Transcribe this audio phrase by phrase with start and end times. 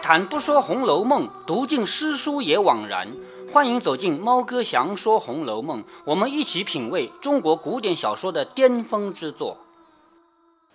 [0.00, 3.08] 谈不说《红楼梦》，读尽诗书也枉然。
[3.52, 9.58] 欢迎走进猫哥祥说《红楼梦》，我们一起品味中国古典小说的巅峰之作。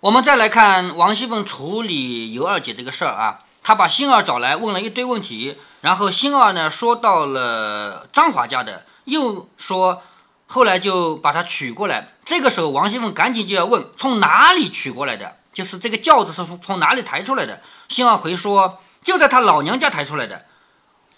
[0.00, 10.02] 我们再来看王熙凤处理尤二姐这个事儿啊，她把星儿找来问了一堆问题，然后星儿呢说到了张华家的，又说
[10.46, 12.12] 后来就把她娶过来。
[12.24, 17.60] 这个时候王熙凤赶紧就要问从哪里娶过来的，就是这个轿子是从从哪里抬出来的。
[17.88, 20.46] 星儿回说就在他老娘家抬出来的。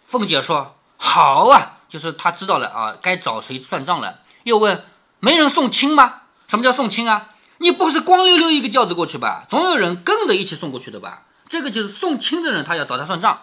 [0.06, 4.18] 凤姐说好啊，就是她知道了啊，该找谁算账了。
[4.42, 4.84] 又问
[5.20, 6.16] 没人送亲吗？
[6.46, 7.28] 什么叫送亲啊？
[7.56, 9.46] 你不是光溜溜一个轿子过去吧？
[9.48, 11.22] 总有人跟着一起送过去的吧？
[11.48, 13.40] 这个就是送亲的人，他要找他算账。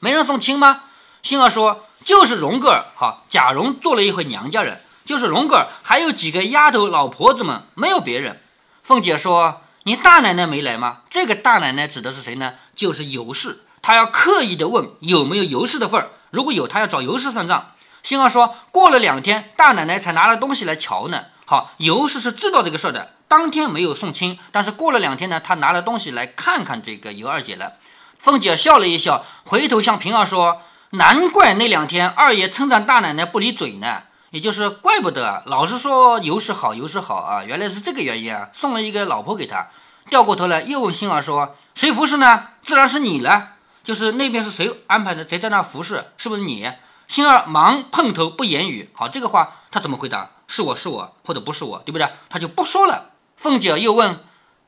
[0.00, 0.82] 没人送亲吗？
[1.22, 8.40] 星儿说就是荣哥儿，好，贾蓉做了一回娘家人，就是荣哥儿，还有几个丫头老婆子们，没有别人。
[8.82, 10.98] 凤姐说你大奶奶没来吗？
[11.10, 12.54] 这个大奶奶指的是谁呢？
[12.74, 17.72] 就是尤氏，她要刻意的问有没有尤氏的份儿，如果有，她要找尤氏算账。
[18.02, 21.24] 星儿说过了两天，大奶奶才拿了东西来瞧呢。
[21.44, 23.12] 好，尤氏是知道这个事儿的。
[23.28, 27.74] 当天没有送亲，但是过了两天呢，他拿了东西来看看这个尤二姐了。
[28.18, 30.62] 凤姐笑了一笑，回头向平儿说
[30.96, 34.04] ：“难怪那两天二爷称赞大奶奶不离嘴呢，
[34.34, 38.48] 也就是怪不得老是说尤氏好，尤氏好啊，原来是这个原因啊！
[38.52, 39.68] 送了一个老婆给他。”
[40.10, 42.48] 掉过头来又问星儿说：“谁服侍呢？
[42.64, 43.50] 自然是你了。
[43.84, 45.24] 就是那边是谁安排的？
[45.24, 46.06] 谁在那服侍？
[46.18, 46.68] 是不是你？”
[47.06, 48.90] 星儿忙碰头不言语。
[48.92, 50.30] 好，这个话他怎么回答？
[50.48, 52.08] 是我是我，或者不是我，对不对？
[52.28, 53.10] 他就不说了。
[53.36, 54.18] 凤姐又问：“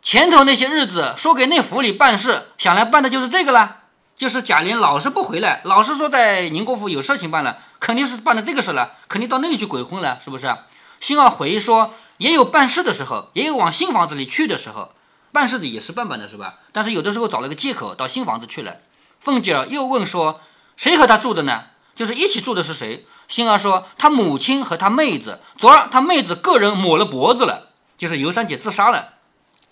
[0.00, 3.78] 前头那些日子说给那府里办事，想来办的就是这个了，
[4.16, 10.56] 就是贾琏老是不回来，老是说在宁国府有事情办了，肯定是办的这个事了，肯定到那里去鬼混了，是不是？”
[11.00, 14.92] 星儿回忆说：“也有办事的时候，也有往新房子里去的时候，
[15.32, 16.56] 办事的也是办办的，是吧？
[16.72, 18.76] 但是有的时候找了个借口到新房子去了。”
[19.20, 20.40] 凤姐又问说
[20.76, 21.64] ：“谁和他住的呢？
[21.94, 29.14] 就是一起住的是谁？”星儿说：“他母亲和他妹子，昨儿他妹子个人抹了脖子了。”就是尤三姐自杀了，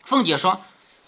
[0.02, 0.62] 凤姐说：“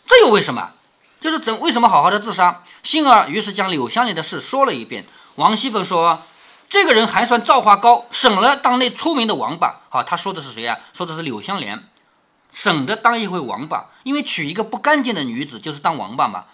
[0.06, 0.72] 这又为什么？
[1.18, 5.06] 就是怎为什么好好的自杀？”星儿于是将柳香莲的事说了一遍。
[5.36, 6.22] 王熙凤说
[6.68, 10.78] ：“这个人还算造化高，省了当那出名的王八。”好，他说的是谁啊？
[10.92, 11.84] 说的是柳香莲，
[12.52, 16.44] 省得当一回王八，因为娶一个不干净的女子就是当王八嘛。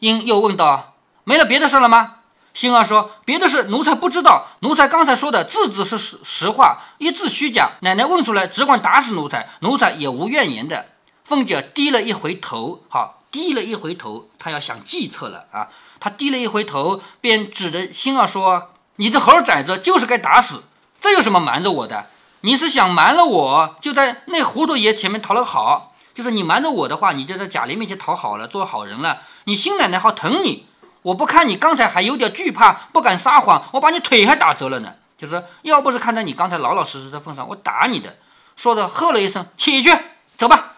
[0.00, 2.16] 英又问道：“没了别的事了吗？”
[2.54, 7.70] 星儿说：“别的事奴才不知道，奴才刚才说的字字是实实话，一字虚假。
[7.80, 10.86] 奶奶问出来，只管打死奴才，奴才也无怨言的。”
[11.24, 15.68] 凤姐低了一回头，好，低了一回头，她要想计策了啊！
[15.98, 18.71] 她低了一回头，便指着星儿说
[19.02, 20.62] ：“你这猴崽子，就是该打死！
[21.00, 22.06] 这有什么瞒着我的？
[22.42, 30.68] 你是想瞒了我，就在那糊涂爷前面讨了好，就是你瞒着我的话，你就在贾琏面前讨好了，做好人了，你新奶奶好疼你。”
[31.02, 34.92] 我不看你刚才还有点惧怕，不敢撒谎，我把你腿还打折了呢。
[35.18, 38.18] 就是要不是看在你刚才老老实实的份上，我打你的。
[38.54, 39.92] 说着喝了一声，起去，
[40.38, 40.74] 走吧。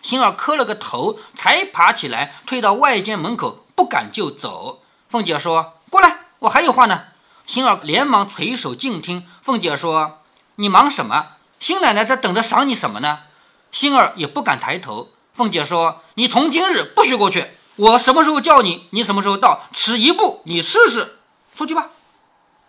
[0.00, 4.80] 星儿磕了个头，才爬起来，退到外间门口，不敢就走。
[5.10, 7.02] 凤姐说：“过来，我还有话呢。”
[7.50, 9.26] 星儿连忙垂手静听。
[9.42, 10.20] 凤姐说
[10.54, 11.30] ：“你忙什么？
[11.58, 13.22] 新奶奶在等着赏你什么呢？”
[13.72, 15.08] 星儿也不敢抬头。
[15.34, 21.18] 凤姐说：“你从今日不许过去。”我什么时候叫你，你什么时候到，迟一步你试试，
[21.56, 21.88] 出去吧。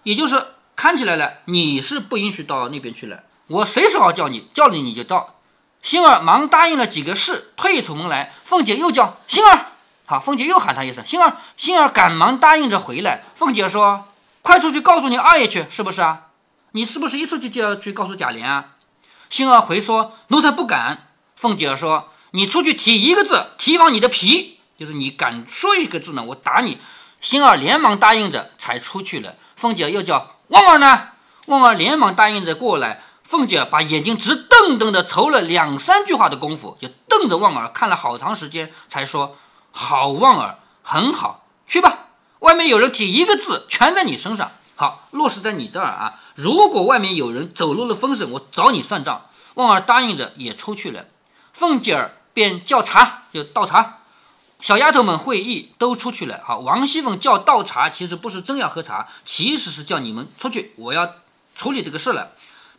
[0.02, 3.26] 也就是看起来了，你是不允许到那边去了。
[3.50, 5.36] 我随时好叫你，叫你你就到。
[5.84, 8.34] 星儿忙答应了几个事，退出门来。
[8.46, 9.68] 凤姐又叫星儿，
[10.08, 11.38] 好，凤姐又喊他一声星儿。
[11.56, 13.26] 星儿赶忙答应着回来。
[13.36, 14.06] 凤姐说
[14.42, 16.28] ：“快出去告诉你二爷去，是不是啊？
[16.72, 18.76] 你是不是一出去就要去告诉贾琏啊？”
[19.30, 26.80] 星儿回说：“奴才不敢。”凤姐说：“你出去提一个字，提防你的皮。”就是你敢说一个字呢，我打你！
[27.22, 29.36] 星儿连忙答应着，才出去了。
[29.56, 31.10] 凤姐又叫旺儿呢，
[31.46, 33.04] 旺儿连忙答应着过来。
[33.24, 39.38] 凤姐把眼睛直瞪瞪的瞅了两三句话的功夫，就瞪着旺儿看了好长时间，才说
[39.72, 42.01] ：“好，旺儿，很好，去吧。
[42.42, 44.52] 外面有人提一个字，全在你身上。
[44.76, 46.20] 好，落实在你这儿啊。
[46.36, 51.06] 如果外面有人走漏了风声，我找你算账。”旺儿答应着也出去了。
[51.54, 54.00] 凤姐儿便叫茶，就倒茶。
[54.60, 56.42] 小丫头们会议都出去了。
[56.46, 61.16] 好，王熙凤叫倒茶，其实不是真要喝茶，其实是叫你们出去，我要
[61.56, 62.32] 处理这个事了。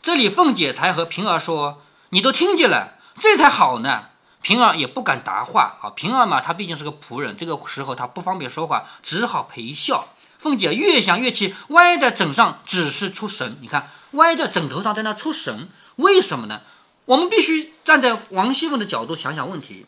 [0.03, 4.07] 这里凤姐才和平儿说：“你都听见了，这才好呢。”
[4.43, 5.79] 平儿也不敢答话。
[5.81, 10.09] 啊，平儿嘛，她毕竟是个仆人，这个时候她不方便说话，只好陪笑。
[10.39, 13.57] 凤姐越想越气，歪在枕上，只是出神。
[13.61, 16.61] 你看，歪在枕头上，在那出神，为什么呢？
[17.07, 19.87] 我们必须站在王熙凤的角度想想问题。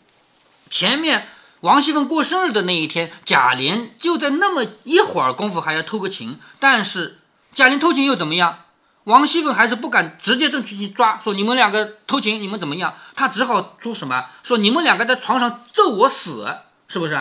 [0.70, 1.28] 前面。
[1.60, 7.20] 王熙凤过生日的那一天，贾琏就在那么一会儿功夫还要偷个情，但是
[7.54, 8.63] 贾琏偷情又怎么样？
[9.04, 12.94] 王熙凤还是不敢直接正去去抓，说你们两个偷情，你们怎么样？
[13.14, 14.24] 他只好说什么？
[14.42, 16.46] 说你们两个在床上咒我死，
[16.88, 17.18] 是不是？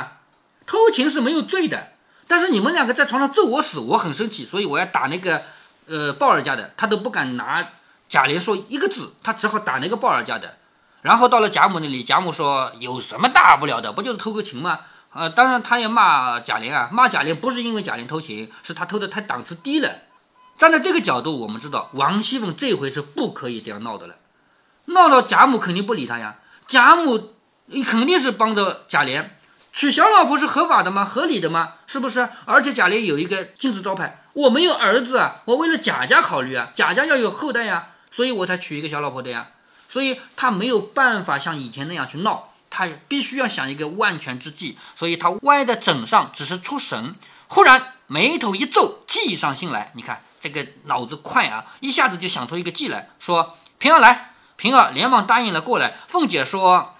[0.65, 1.91] 偷情是没有罪的，
[2.25, 5.41] 但是你们两个在床上咒我死，我很生气，所以我要打那个
[5.87, 7.67] 呃鲍尔家的，他都不敢拿
[8.07, 10.57] 贾琏说一个字，他只好打那个鲍尔家的。
[11.01, 14.79] 然后到了贾母那里，贾母说有什么大不了的，不就是偷个情吗？
[15.11, 19.89] 呃，当然他也骂贾琏啊，骂贾琏不是因为贾琏偷情，是他偷的太档次低了。
[20.63, 24.15] 站在这个角度，我们知道王熙凤这回是不可以这样闹的了，
[24.85, 26.35] 闹到贾母肯定不理他呀。
[26.69, 27.33] 贾母
[27.85, 29.25] 肯定是帮着贾琏
[29.73, 31.03] 娶小老婆是合法的吗？
[31.03, 31.73] 合理的吗？
[31.85, 32.29] 是不是？
[32.45, 39.49] 而且贾琏有一个金字招牌，我没有儿子啊，我为了贾家考虑啊，贾家要有后代呀，所以我才娶一个小老婆的呀。
[39.89, 47.15] 所以他没有办法像以前那样去闹，他必须要想一个万全之计，所以他歪在枕上，只是出神，
[47.49, 50.21] 忽然眉头一皱，计上心来，你看。
[50.43, 55.95] 这个脑子快啊，一下子就想出一个计来，说平儿来，平儿连忙答应了过来。
[56.09, 56.95] 凤姐说：“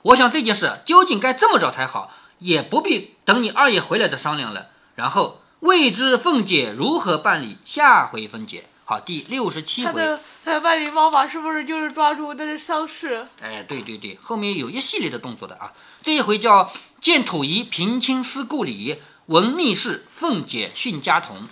[0.00, 8.64] 我想这件事究竟该这么着才好，也不必等你二爷回来再商量了。”然后未知凤姐如何办理，下回分解。
[8.86, 9.92] 好，第六十七回。
[9.92, 13.26] 他的他的办理方法是不是就是抓住那是丧事？
[13.42, 15.74] 哎，对对对，后面有一系列的动作的啊。
[16.02, 21.48] 这一回叫见土仪平清思故里，闻密事凤姐训家童。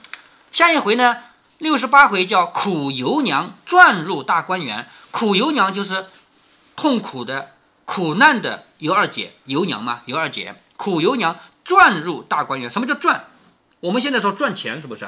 [0.56, 1.18] 下一回呢，
[1.58, 4.88] 六十八回叫苦尤娘转入大观园。
[5.10, 6.06] 苦尤娘就是
[6.74, 7.50] 痛苦的、
[7.84, 10.54] 苦难的尤二姐，尤娘嘛，尤二姐。
[10.78, 13.26] 苦尤娘转入大观园，什么叫赚？
[13.80, 15.06] 我们现在说赚钱是不是？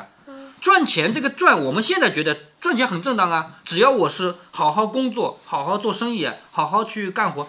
[0.61, 7.49] 赚钱这个赚，我们现在觉得赚钱很正当啊，只要我是好好工作、好好做生意、好好去干活，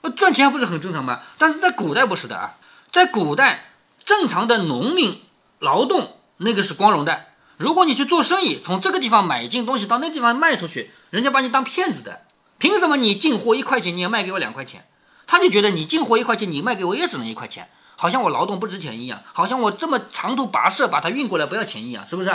[0.00, 1.20] 那赚钱不是很正常吗？
[1.38, 2.56] 但是在古代不是的啊，
[2.90, 3.70] 在古代
[4.04, 5.22] 正常的农民
[5.60, 7.26] 劳动那个是光荣的。
[7.56, 12.22] 如果你去做生意，从这个地方买进东西到那地方卖出去，人家把你当骗子的。
[12.58, 14.86] 凭什么你进货一块钱，你要卖给我两块钱？
[15.26, 22.30] 他就觉得你进货一块钱，你卖给我也只能一块钱，好像我劳动不值钱一样，好像我这么长途跋涉把它运过来不要钱一样，是不是？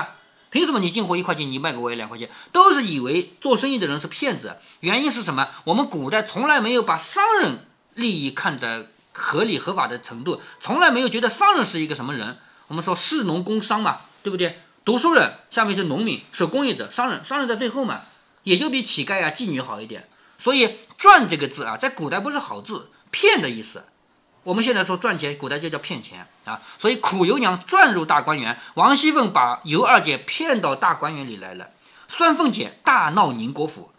[0.50, 2.30] 凭什么你进货一块钱，你卖给我也两块钱？
[2.52, 4.58] 都是以为做生意的人是骗子。
[4.82, 5.48] 原因是什么？
[5.64, 12.38] 我们古代从来没有把商人利益看在合理合法的程度，从来没有觉得商人是一个什么人。
[12.68, 14.60] 我们说士农工商嘛，对不对？
[14.84, 18.02] 读书人下面是农民、手工业者、商人，商人在最后嘛，
[18.44, 20.08] 也就比乞丐啊、妓女好一点。
[20.40, 23.84] 所以“赚”这个字啊，在古代不是好字，骗的意思。
[24.44, 26.60] 我们现在说赚钱，古代就叫骗钱啊。
[26.80, 31.70] 所以苦尤娘转入大观园，王熙凤把尤二姐骗到大观园里来了。
[32.08, 33.92] 酸凤姐大闹宁国府，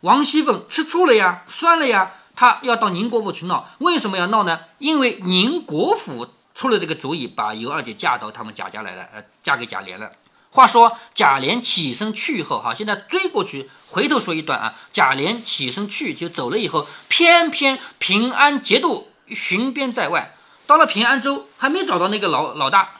[0.00, 3.68] 王熙凤吃醋了呀，酸了呀，她要到宁国府去闹。
[3.80, 4.60] 为什么要闹呢？
[4.78, 10.10] 因为宁国府出了这个主意，把尤二姐嫁到他们贾家来了，呃，嫁给贾琏了。
[10.50, 14.74] 话说贾琏起身去后，哈，现在追过去，回头说一段啊。
[14.90, 20.34] 贾琏起身去就走了以后，偏偏平安节度巡边在外，
[20.66, 22.90] 到了平安州还没找到那个老老大，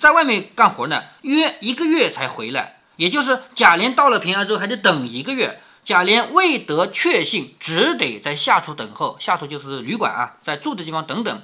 [0.00, 2.80] 在外面干活呢，约一个月才回来。
[2.96, 5.60] 也就是贾琏到了平安州还得等一个月。
[5.84, 11.42] 贾琏未得确信，只得在下处等候，下处就是旅馆啊，在住的地方等等，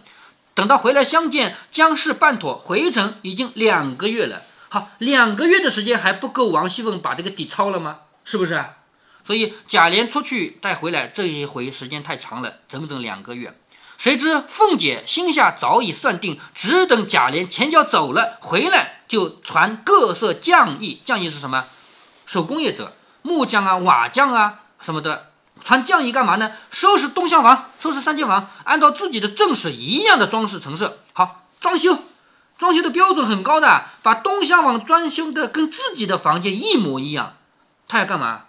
[0.55, 4.43] 等到回来相见，将事办妥，回城已经两个月了。
[4.73, 7.99] 好，两个月的时间还不够王熙凤把这个底抄了吗？
[8.25, 8.65] 是不是？
[9.23, 13.55] 所以贾琏出去再回来，这一回时间太长了，整整两个月。
[13.99, 21.03] 谁知凤姐心下早已算定，只等贾琏前脚走了，回来就传各色匠艺。
[21.05, 21.67] 匠艺是什么？
[22.25, 25.33] 手工业者，木匠啊、瓦匠啊什么的。
[25.63, 26.53] 传匠艺干嘛呢？
[26.71, 31.01] 收拾东厢房，收拾三间房，按照自己的正室一样的装饰陈设。
[31.13, 31.99] 好，装修。
[32.63, 37.35] 装修的标准很高的，把东厢房装修的跟自己的房间一模一样。
[37.89, 38.43] 他要干嘛？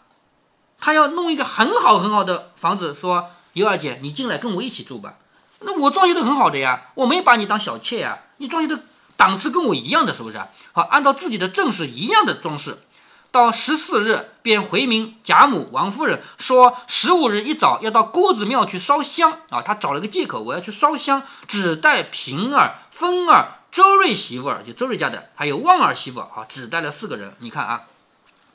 [0.80, 5.16] 他要弄一个很好很好的房子，说尤二姐，你进来跟我一起住吧。
[5.62, 8.20] 那我装修的很好的呀，我没把你当小妾呀。
[8.38, 8.84] 你装修的
[9.18, 10.40] 档次跟我一样的，是不是？
[10.74, 12.84] 好，按照自己的正式一样的装饰。
[13.32, 19.64] 到十四日便回明贾母、王夫人说，十五日一早要到郭子庙去烧香啊。
[19.64, 23.62] 他找了个借口，我要去烧香，只带平儿、风儿。
[23.74, 27.34] 周瑞媳妇儿就周瑞家的，还有旺儿媳妇啊，只带了四个人。
[27.40, 27.88] 你看啊，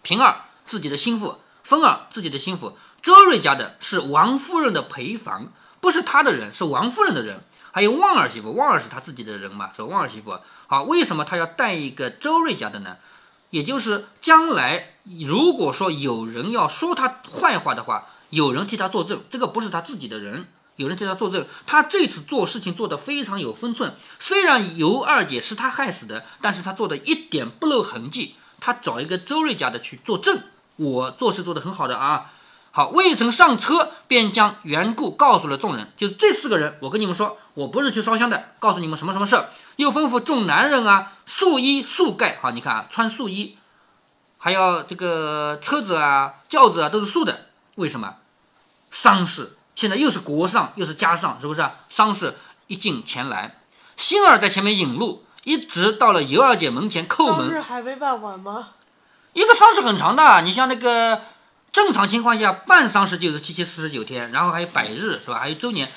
[0.02, 7.40] 平儿自己的心腹，芬儿自己的心腹，周瑞家的是王夫人的陪房，不是他的人，是王夫人的人。
[7.72, 10.38] 还有旺儿媳妇，旺儿是他自己的人嘛，是旺儿媳妇。
[10.68, 12.96] 好，为什么他要带一个周瑞家的呢？
[13.50, 20.46] 也就是将来如果说有人要说他坏话的话，有人替他作证，这个不是他自己的人。
[20.78, 23.96] 有人替他作证，他这次做事情做得非常有分寸。
[24.20, 28.36] 虽然尤二姐是他害死的，但是他做的一点不露痕迹。
[28.60, 30.40] 他找一个周瑞家的去作证，
[30.76, 32.30] 我做事做得很好的啊。
[32.70, 35.92] 好，未曾上车，便将缘故告诉了众人。
[35.96, 39.50] 就这四个人，我跟你们说，我不是去烧香的，告诉你们什么什么事儿。
[39.76, 42.38] 又吩咐众男人啊，素衣素盖。
[42.40, 43.58] 好，你看啊，穿素衣，
[44.38, 47.46] 还要这个车子啊、轿子啊都是素的。
[47.74, 48.14] 为什么？
[48.90, 51.64] 丧事现在又是国丧又是家丧，是不是？
[51.88, 52.34] 丧事
[52.66, 53.54] 一进前来，
[53.96, 57.46] 星儿在前面引路，一直到了尤二姐门前叩门。
[57.46, 58.70] 丧事还没办完吗？
[59.34, 61.20] 一个丧事很长的，你像那个。
[61.70, 65.38] 正常情况下，办丧事就是七七四十九天，然后还有百日，是吧？
[65.38, 65.88] 还有周年。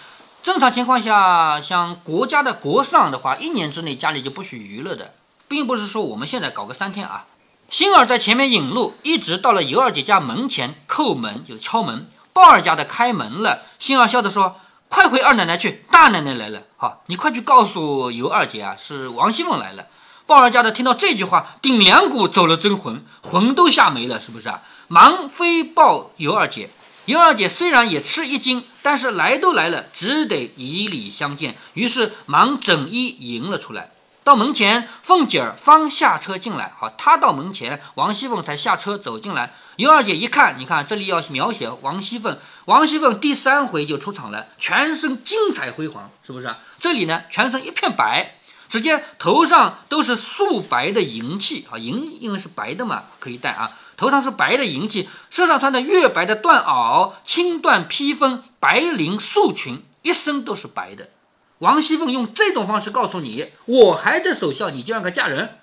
[0.44, 5.16] 正常情况下，像国家的国丧的话，一年之内家里就不许娱乐的，
[5.48, 7.26] 并不是说我们现在搞个三天啊。
[7.70, 12.06] 星儿在前面引路，一直到了尤二姐家门前叩门，就是敲门。
[12.34, 14.60] 鲍二家的开门了，星儿笑着说
[14.90, 16.62] ：“快回二奶奶去，大奶奶来了。
[16.78, 19.88] 好，你快去告诉尤二姐啊，是王熙凤来了。”
[20.28, 24.62] 鲍二家的听到这句话，顶两股走了真魂，魂都吓没了，是不是啊？
[24.88, 26.70] 忙飞报尤二姐。
[27.06, 31.58] 尤二姐虽然也吃一惊，但是来都来了，只得以礼相见。
[31.74, 33.90] 于是忙整衣迎了出来。
[34.24, 36.72] 到门前，凤姐儿方下车进来。
[36.80, 39.54] 好，她到门前，王熙凤才下车走进来。
[39.78, 42.38] 尤二姐一看，你看这里要描写王熙凤。
[42.66, 46.54] 王熙凤第三回就出场了，全身精彩辉煌，是不是？
[46.80, 48.36] 这里呢，全身一片白。
[48.70, 53.72] 只见头上都是素白的银器啊，银因为是白的嘛，可以戴啊。
[53.98, 61.10] 头上是白的银器，身上穿的月白的缎袄，青缎披风，白绫素裙，一身都是白的。
[61.60, 65.60] 王熙凤用这种方式告诉你，我还在守孝，你就让她嫁人。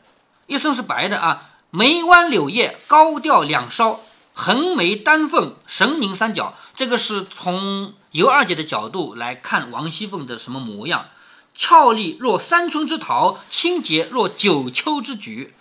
[0.46, 4.00] 一身是白的啊，眉弯柳叶，高调两梢，
[4.32, 6.54] 横眉丹凤，神凝三角。
[6.74, 11.08] 这个是从尤二姐的角度来看王熙凤的什么模样。
[11.54, 15.54] 俏丽若三春之桃，清洁若九秋之菊。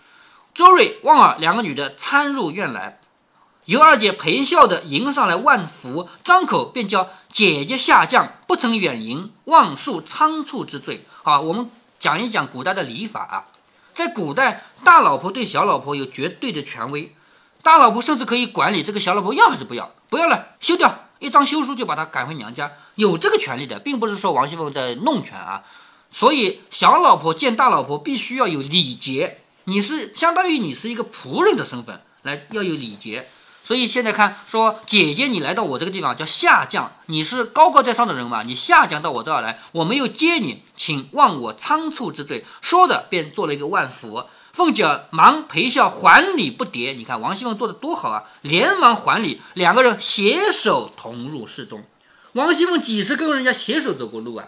[0.53, 2.99] 周瑞、旺儿两个女的参入院来，
[3.65, 11.05] 尤二姐陪笑的迎上来万福，张口便叫姐姐下降，不曾远迎，望诉仓促之罪。
[11.21, 13.45] 好，我们讲一讲古代的礼法啊，
[13.97, 17.15] 在古代，大老婆对小老婆有绝对的权威，
[17.63, 25.63] 大老婆甚至可以管理这个小老婆要还是不要，不要了休掉，一张休书就把她赶回娘家，有这个权利的，并不是说王熙凤在弄权啊。
[26.11, 33.25] 所以，小老婆见大老婆必须要有礼节，你是相当于你是一个仆人的身份来要有礼节。
[33.67, 42.45] 所以现在看说，姐姐你来到我这个地方叫下降，你是高高在上的人嘛，你下降到我这儿来，我没有接你，请忘我仓促之罪。
[42.61, 44.23] 说的便做了一个万福。
[44.53, 46.95] 凤姐忙陪笑还礼不迭。
[46.95, 51.83] 你看王熙凤做的多好啊，连忙还礼，两个人携手同入室中。
[52.31, 54.47] 王熙凤几时跟人家携手走过路啊？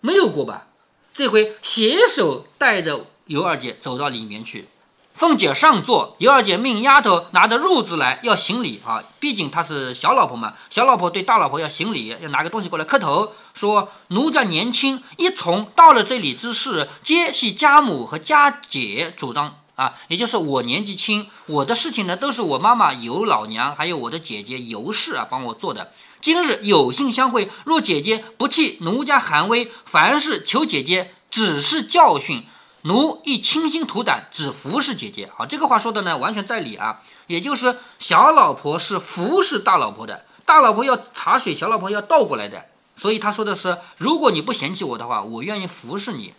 [0.00, 0.68] 没有过吧？
[1.12, 4.68] 这回携手带着尤二姐走到里面去，
[5.14, 25.92] 凤姐上座，尤二姐命丫头拿着褥子来要行礼啊，毕竟她是小老婆嘛，小老婆对大老婆要行礼，要拿个东西过来磕头，说奴家年轻，一从到了这里之事，皆系家母和家姐主张啊，也就是我年纪轻，我的事情呢都是我妈妈尤老娘还有我的姐姐尤氏啊帮我做的。
[26.20, 32.42] 今日有幸相会，若姐姐不弃奴家寒威，凡事求姐姐指示教训，
[32.86, 35.30] 奴亦倾心吐胆，只服侍姐姐。
[35.34, 37.00] 好，这个话说的呢，完全在理啊。
[37.26, 42.66] 也就是小老婆是服侍大老婆的，大老婆要茶水，小老婆要倒过来的。
[42.96, 46.34] 所以他说的是，如果你不嫌弃我的话，我愿意服侍你。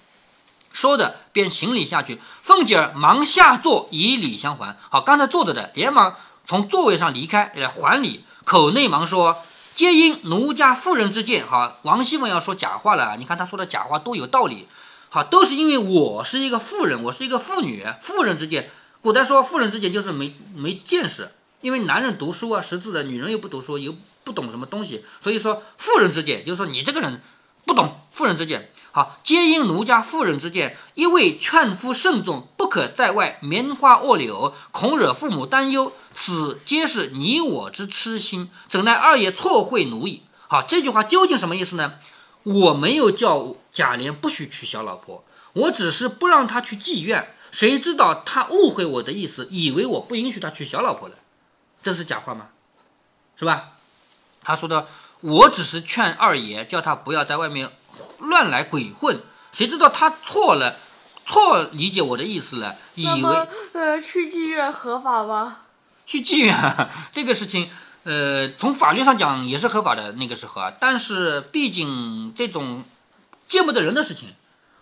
[0.71, 4.77] 说的便行礼下去，凤姐儿忙下座以礼相还。
[4.89, 9.37] 好，刚才坐着的连忙从座位上离开来还礼，口内忙说。
[9.75, 13.17] 皆因奴家妇人之见，好，王熙凤要说假话了。
[13.17, 14.69] 你看她说的假话多有道理，
[15.09, 18.69] 好，都是因为我是一个妇人，我是一个妇女，妇人之见。
[19.01, 21.31] 古代说妇人之见就是没没见识，
[21.61, 27.21] 因为男人读书啊识字的，女人又不读书，又不懂什么东西，所以说妇人之见就是说你这个人
[27.65, 28.71] 不懂妇人之见。
[28.91, 35.91] 好，皆因奴家妇人之见，一味劝夫慎重，不可在外棉花卧柳，恐惹父母担忧。
[36.13, 40.21] 此皆是你我之痴心，怎奈二爷错会奴矣。
[40.47, 41.95] 好，这句话究竟什么意思呢？
[42.43, 47.35] 我没有叫贾琏不许娶小老婆，我只是不让他去妓院。
[47.51, 51.15] 谁知道他误会我的意思，以为我不允许他娶小老婆了，
[51.83, 52.47] 这是假话吗？
[53.37, 53.73] 是吧？
[54.41, 54.87] 他说的，
[55.21, 57.69] 我只是劝二爷，叫他不要在外面。
[58.19, 59.21] 乱来鬼混，
[59.53, 60.79] 谁知道他错了，
[61.25, 65.59] 错理解我的意思了，以为呃去妓院合法吗？
[66.05, 66.53] 去妓院
[67.13, 67.69] 这个事情，
[68.03, 72.83] 呃，从法律上讲也是合法的那个时候啊，但是毕竟这种
[73.47, 74.33] 见不得人的事情，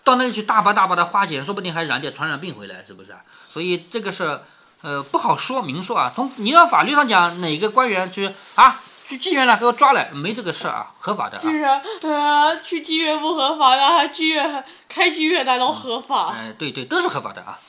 [0.04, 3.20] 到那里去大把大把的花钱，说不定还染点传染病回来，是不是啊？
[3.52, 4.42] 所以这个是
[4.82, 6.12] 呃不好说明说啊。
[6.16, 11.42] 从你要法律上讲，哪个官员去啊去妓院了给我抓来，没这个事啊，合法的啊。
[11.42, 16.34] 是啊，呃，去妓院不合法的，妓院开妓院那都合法。
[16.34, 17.60] 哎，对对，都是合法的啊。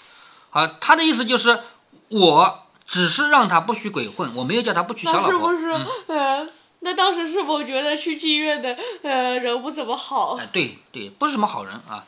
[0.51, 1.61] 好，他的意思就是，
[2.09, 5.53] 我只是让他不许鬼混，我没有叫他不娶小那老婆。
[5.53, 5.73] 是不是
[6.07, 6.49] 嗯、呃？
[6.85, 10.37] 那当时是否觉得去妓院的呃人不怎么好？
[10.37, 12.05] 哎，对对，不是什么好人啊，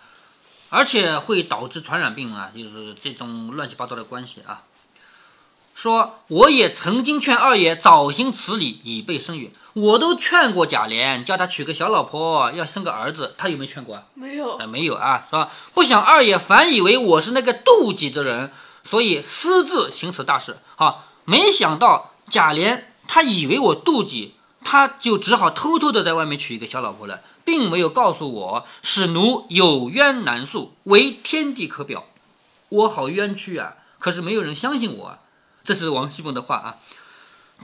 [0.68, 4.64] 而且会导致传染病啊，就是这种乱七八糟的关系啊。
[5.74, 9.50] 说我也曾经劝二爷早行此礼，以备生育。
[9.72, 14.04] 我都劝过贾琏，叫他娶个小老婆，要生个儿子，他有没有劝过啊？
[14.14, 15.50] 没有啊，，没有啊，是吧？
[15.72, 18.52] 不想二爷反以为我是那个妒忌之人，
[18.84, 20.58] 所以私自行此大事。
[20.76, 24.35] 好，没想到贾琏他以为我妒忌，
[24.68, 32.06] 他就只好偷偷的在外面娶一个小老婆了，并没有告诉我，使奴有冤难诉，为天地可表。
[32.70, 33.74] 我好冤屈啊！
[34.00, 35.18] 可是没有人相信我啊。
[35.64, 36.74] 这是王熙凤的话啊。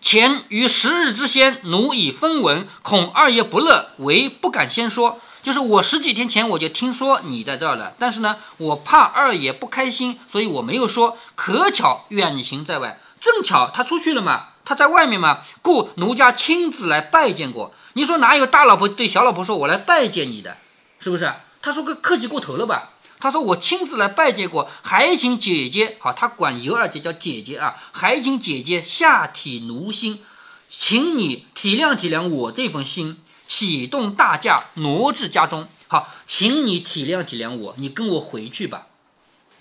[0.00, 5.18] 前于十日之先，奴已分文，恐二爷不乐，唯不敢先说。
[5.42, 11.18] 就是我十几天前我就听说你在这儿了，但是呢，我怕二爷不开心，所以我没有说。
[11.34, 17.72] 可巧远行在外，正巧他出去了嘛，他在外面嘛，故奴家亲自来拜见过。
[17.92, 20.56] 你说哪有大老婆对小老婆说我来拜见你的，
[20.98, 21.32] 是不是？
[21.62, 22.90] 他说个客气过头了吧？
[23.20, 30.24] 他说我亲自来拜见过，还请姐姐，好，他管尤二姐叫姐姐啊，还请姐姐下体奴心，
[30.68, 35.68] 请你体谅体谅我这份心，启动大驾挪至家中。
[35.86, 38.88] 好，请你体谅体谅我，你跟我回去吧。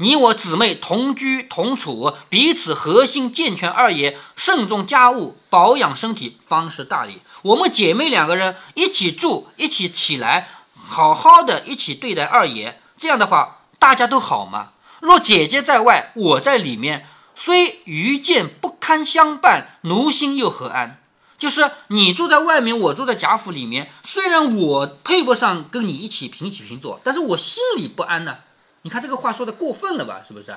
[0.02, 7.20] 你我姊妹同居同处，彼此核心健全二爷，慎重家务，保养身体，方是大礼。
[7.44, 14.70] 我们姐妹两个人一起住，一起起来，好好的一起对待二爷，这样的话大家都好嘛。
[15.02, 21.00] 若姐姐在外，我在里面，虽愚见不堪相伴，奴心又何安？
[21.38, 28.38] 就是你住在外面，我住在贾府里面，虽然我配不上跟你一起平起平坐，但是我心里不安呢、
[28.84, 30.22] 你看这个话说的过分了吧？
[30.28, 30.56] 是不是？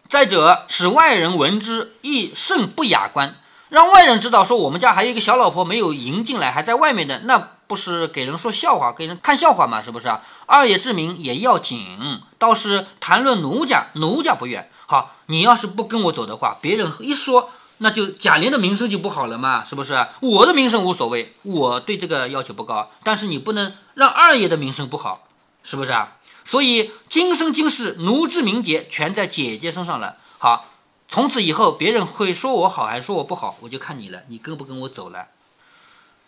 [0.08, 3.36] 再者，使外人闻之，亦甚不雅观。
[3.70, 9.82] 让外人知道说我们家还有一个小老婆没有迎进来，还在外面的，那不是给人说笑话，给人看笑话嘛？
[9.82, 10.08] 是不是？
[10.46, 14.70] 二爷之名也要紧，倒是谈论奴家，奴家不愿。
[14.86, 19.64] 好，你要是不跟我走的话，别人一说，那就贾琏的名声就不好了嘛？
[19.64, 20.08] 是不是？
[20.20, 25.25] 我的名声无所谓，我对这个要求不高，但是你不能让二爷的名声不好，
[25.66, 26.16] 是不是啊？
[26.46, 30.18] 所以今生今世，奴之名节全在姐姐身上了。
[30.38, 30.68] 好，
[31.10, 35.30] 从此以后，别人会说我好还是说我不好，我就看你了，你跟不跟我走了。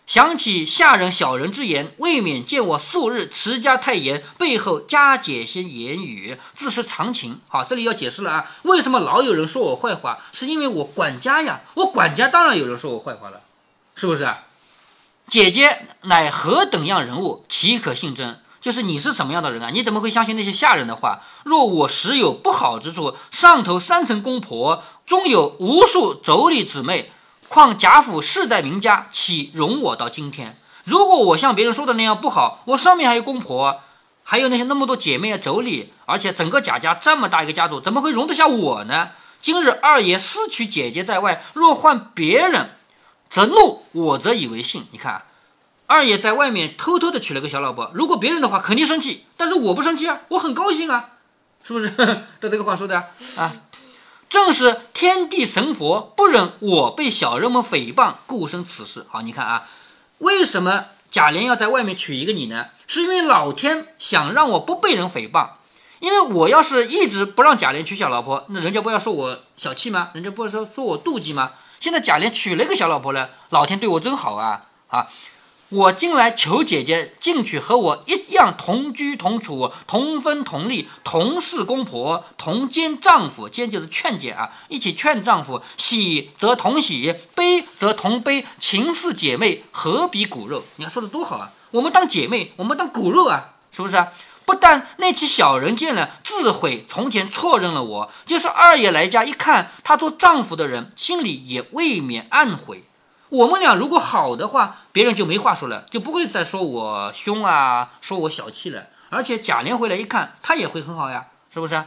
[0.08, 7.40] 想起下人小人之言，未免见我素日持家太严，背后加解些言语，自是常情。
[7.46, 10.18] 好，这里要解释了啊，为什么老有人说我坏话？
[10.32, 13.42] 是因为我管家呀，我管家当然有人说我坏话了，
[13.94, 14.46] 是不是啊？
[15.28, 18.40] 姐姐乃何等样人物，岂可信真？
[18.60, 19.70] 就是你是什么样的人啊？
[19.72, 21.20] 你怎么会相信那些下人的话？
[21.44, 27.12] 若我实有不好之处，上头三层公婆，中有无数妯娌姊妹，
[27.48, 30.58] 况贾府世代名家，岂容我到今天？
[30.82, 33.80] 如果我像别人说的那样不好，我上面还有公婆，
[34.24, 39.10] 还有那些那么多姐妹啊妯娌，而且整个贾家这么大一个家族，怎么会容得下我呢？
[39.40, 42.70] 今日二爷私娶姐姐在外，若换别人，
[43.30, 44.86] 则怒，我则以为信。
[44.90, 45.22] 你看。
[45.88, 51.12] 二爷在外面偷偷的娶了个小老婆，如果别人的话肯定生气，但是我不生气啊，我很高兴啊，
[51.64, 51.88] 是不是？
[51.96, 53.56] 他这个话说的啊，
[54.28, 59.06] 正是天地神佛不忍我被小人们诽谤，故生此事。
[59.08, 59.66] 好，你看啊，
[60.18, 62.66] 为什么贾琏要在外面娶一个你呢？
[62.86, 65.52] 是因为老天想让我不被人诽谤，
[66.00, 70.10] 因为我要是一直不让贾琏娶小老婆，那人家不要说我小气吗？
[70.12, 71.52] 人家不说说我妒忌吗？
[71.80, 75.06] 现在贾琏娶了一个小老婆了，老天对我真好啊啊！
[75.70, 90.62] 我进来求姐姐进去和我一样同居同处、同分同利、同是公婆、同兼丈夫，兼就是劝解啊，一起劝丈夫，喜则同喜，悲则同悲，情似姐妹，何比骨肉？
[90.76, 91.52] 你看说的多好啊！
[91.70, 94.08] 我们当姐妹，我们当骨肉啊，是不是啊？
[94.46, 102.84] 不但那起小人见了，自悔从前错认了我，就是二爷来家一看，他做丈夫的人，心里也未免暗悔。
[103.30, 108.86] 我们俩如果好的话，别人就没话说了，就不会再说我凶啊，说我小气了。
[109.10, 111.84] 而且贾琏回来一看，他也会很好呀，是不是？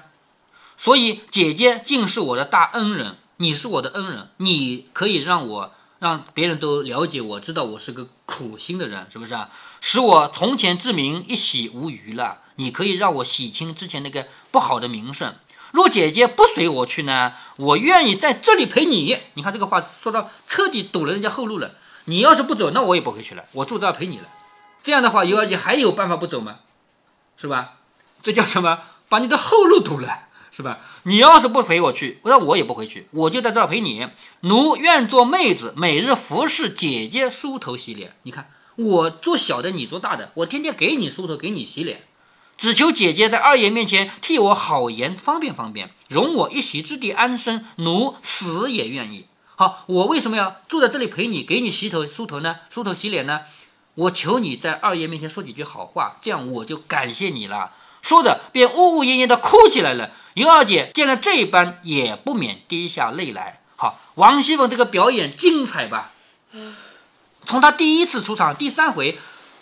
[0.77, 9.37] 所以姐姐竟是我的大恩人，你是我的恩人，你可以让我让别人都了解我，知道我是个苦心的人，是不是？
[9.79, 12.39] 使我从前之名一洗无余了。
[12.55, 15.33] 你可以让我洗清之前那个不好的名声。
[15.71, 19.17] 若姐姐不随我去呢，我愿意在这里陪你。
[19.33, 21.75] 你看这个话说到彻底堵了人家后路了。
[22.05, 24.23] 你要是不走，那我也不会去了，我住这儿陪你了。
[24.83, 26.57] 这样的话，尤二姐还有办法不走吗？
[27.37, 27.75] 是吧？
[28.23, 28.79] 这叫什么？
[29.07, 30.79] 把你的后路堵了，是吧？
[31.03, 34.07] 你要是不陪我去，那我也不回去，我就在这儿陪你。
[34.41, 38.15] 奴愿做妹子，每日服侍姐姐梳头洗脸。
[38.23, 42.01] 你看我做小的，你做大的，我天天给你梳头，给你洗脸。
[42.61, 49.25] 只求姐姐在二爷面前替我好言，方便方便，容我一席之地安身，奴死也愿意。
[49.55, 52.57] 好，我为什么要住在这里陪你，给你洗头梳头呢？
[52.69, 53.41] 梳头洗脸呢？
[53.95, 57.71] 我求你在二爷面前说几句好话，这样我就感谢你了。
[58.03, 60.11] 说着，便呜呜咽咽地哭起来了。
[60.35, 63.61] 尤二姐见了这般，也不免滴下泪来。
[63.75, 66.11] 好，王熙凤这个表演精彩吧？
[67.43, 69.17] 从她第一次出场，第三回。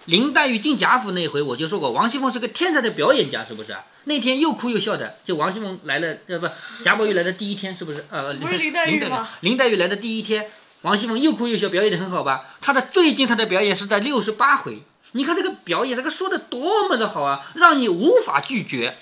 [0.10, 3.76] 林黛玉进贾府那一回，我就说过，王熙凤是个天才的表演家，是不是？
[4.06, 6.50] 那天又哭又笑的，就王熙凤来了，呃，不，
[6.84, 8.04] 贾宝玉来的第一天，是不是？
[8.10, 9.30] 呃， 不是林黛玉吗？
[9.42, 10.48] 林黛玉来的第一天，
[10.82, 12.56] 王熙凤又哭又笑，表演的很好吧？
[12.60, 18.96] 她的最精彩的表演是在六十八回，你看这个表演，这个说的多么的好啊，让你无法拒绝。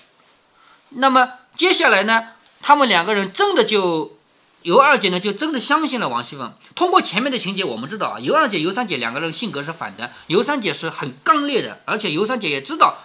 [0.89, 2.29] 那么接下来呢，
[2.61, 4.16] 他们两个人真的就。
[4.63, 6.53] 尤二姐呢，就真的相信了王熙凤。
[6.75, 10.11] 通过前面的情节，我们知道啊，尤二姐、尤三姐两个人性格是反的。
[10.27, 12.97] 尤三姐是很刚烈的，而且尤三姐也知道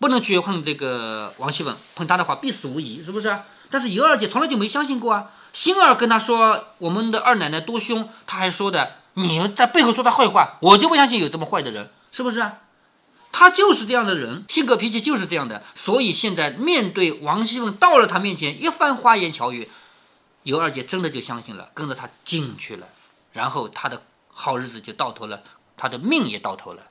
[0.00, 3.36] 不能去碰这个王熙凤，碰她的话必死无疑，是不是？
[3.70, 5.30] 但是尤二姐从来就没相信过啊。
[5.52, 12.54] 星儿跟她说我们的二奶奶多凶，她还说的你们在背后说她坏话，我就不相信有这么坏的人，是不是啊？
[13.30, 15.62] 她就是这样的人，性格脾气就是这样的。
[15.76, 19.68] 所以现在面对王熙凤到了她面前，一番花言巧语。
[20.42, 22.86] 尤二姐真的就相信了，跟着他进去了，
[23.32, 25.42] 然后他的好日子就到头了，
[25.76, 26.84] 他的命也到头了。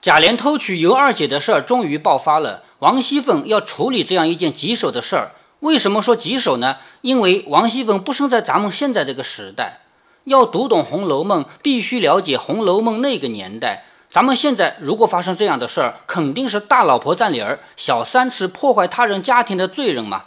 [0.00, 5.32] 贾琏偷取尤二姐的事儿终于爆发了，王熙凤要处理这样一件棘手的事儿。
[5.60, 6.76] 为什么说棘手呢？
[7.00, 9.80] 因为王熙凤不生在咱们现在这个时代，
[10.22, 13.86] 要读懂《红楼梦》，必须了解《红楼梦》那个年代。
[14.08, 20.26] 咱们现在如果发生这样的事儿，肯定是大老婆占理儿，小三是破坏他人家庭的罪人嘛。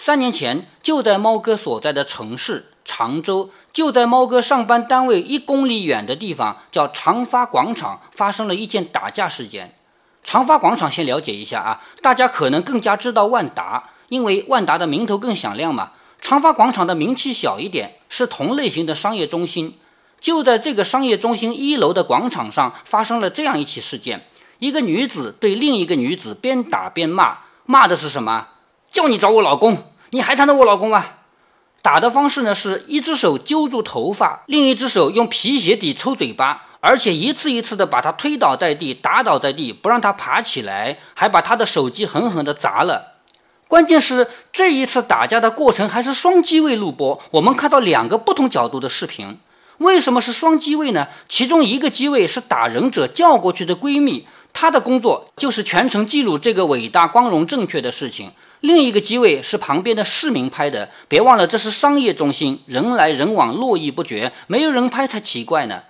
[0.00, 9.74] 三年前，就在猫哥所在的城市常州，就在猫哥上班单位一公里远的地方，叫长发广场，发生了一件打架事件。
[10.22, 15.90] 长发广场，先了解一下啊，大家可能更加知道万达，因为万达的名头更响亮嘛。
[16.22, 19.74] 长发广场的名气小一点，是同类型的商业中心。
[20.20, 24.24] 就在这个商业中心一楼的广场上，发生了这样一起事件：
[24.60, 28.46] 一个女子对另一个女子边打边骂，骂的是什么？
[28.90, 31.04] 叫你找我老公，你还缠着我老公吗？
[31.82, 43.14] 打的方式呢，是一只手揪住头发，另一只手用皮鞋底抽嘴巴，而且一次一次的把他推倒在地，打倒在地，不让他爬起来，还把他的手机狠狠的砸了。
[43.68, 49.38] 关键是这一次打架的过程还是双机位录播，我们看到两个不同角度的视频。
[49.78, 51.06] 为什么是双机位呢？
[51.28, 58.32] 其中一个机位是打人者叫过去的闺蜜，她的工作就是全程记录这个伟大、光荣、正确的事情。
[58.60, 65.82] 另一个机位是旁边的市民拍的，别忘了这是商业中心，人来人往，络绎不绝，没有人拍才奇怪呢。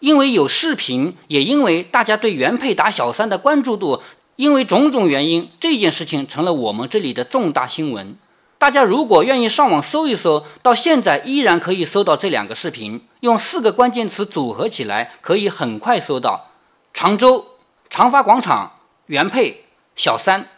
[0.00, 4.02] 因为有视频，也因为大家对原配打小三的关注度，
[4.34, 8.16] 因为种种原因，这件事情成了我们这里的重大新闻。
[8.58, 16.50] 大家如果愿意上网搜一搜，到现在依然可以搜到这两个视频，用四个关键词组合起来，可以很快搜到
[16.92, 17.44] 常州
[17.88, 18.72] 长发广场
[19.06, 20.48] 原配小三。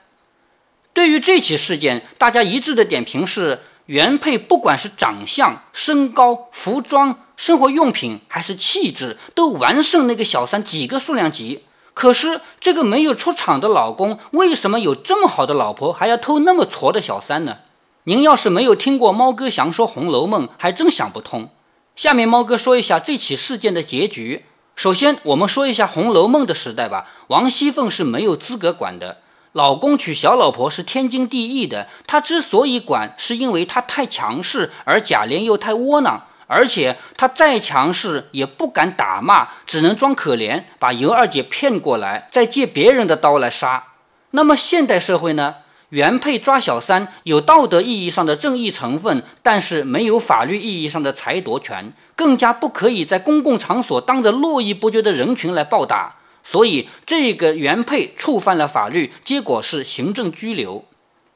[0.98, 11.62] 对于这起事件，大家一致的点评是：原配不管是长相、身高、服装、生活用品，还是气质，都完胜那个小三几个数量级。
[11.94, 17.58] 可是这个没有出场的老公，为什么有这么好的老婆，还要偷那么矬的小三呢？
[18.02, 21.48] 您要是没有听过猫哥祥说《红楼梦》，还真想不通。
[21.94, 24.46] 下面猫哥说一下这起事件的结局。
[24.74, 27.08] 首先，我们说一下《红楼梦》的时代吧。
[27.28, 29.18] 王熙凤是没有资格管的。
[29.52, 43.84] 老公娶小老婆是天经地义的，他之所以管，是因为他太强势，而贾琏又太窝囊，而且他再强势也不敢打骂，只能装可怜，把尤二姐骗过来，再借别人的刀来杀。
[44.32, 45.56] 那么现代社会呢？
[45.88, 56.16] 原配抓小三有道德意义上的正义成分，但是没有法律意义上的裁夺权，更加不可以在公共场所当着络绎不绝的人群来暴打。
[56.50, 60.82] 所以，这个原配触犯了法律，结果是行政拘留。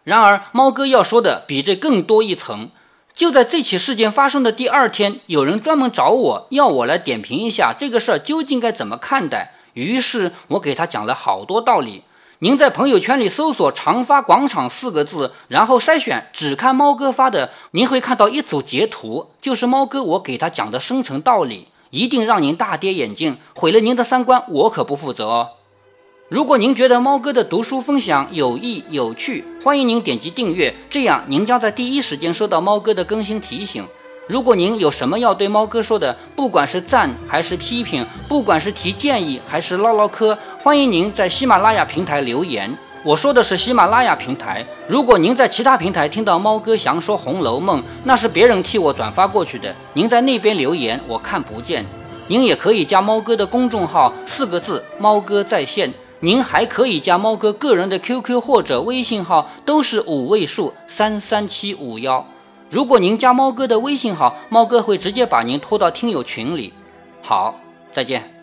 [0.04, 2.70] 然而，猫哥要说的比这更多一层。
[3.14, 9.52] 就在这起事件发生的第二天，有人专门找我要我来点评一下这个事儿究竟该怎么看待。
[9.74, 12.04] 于是我给他讲了好多道理。
[12.38, 25.50] 您在朋友圈里搜索“长发广场”四个字，然后筛选只看猫哥发的，您会看到一组截图，就是猫哥我给他讲的深层道理，一定让您大跌眼镜，毁了您的三观，我可不负责哦。
[26.30, 33.86] 如果您觉得猫哥的读书分享有益有趣，欢迎您点击订阅，这样您将在第一时间收到猫哥的更新提醒。
[34.26, 42.74] 如果您有什么要对猫哥说的，不管是赞还是批评，不管是提建议还是唠唠嗑，欢迎您在喜马拉雅平台留言。
[43.04, 44.64] 我说的是喜马拉雅平台。
[44.86, 51.84] 如果您在其他平台听到猫哥详说《红楼梦》，那是别人替我转发过去的，您在那边留言我看不见。
[52.28, 55.92] 您也可以加猫哥的公众号，四个字“猫哥在线”。
[56.20, 62.24] 您还可以加猫哥个人的 QQ 或者微信号，都是五位数三三七五幺。
[62.70, 66.72] 如果您加猫哥的微信号，猫哥会直接把您拖到听友群里。
[67.20, 67.58] 好，
[67.92, 68.41] 再见。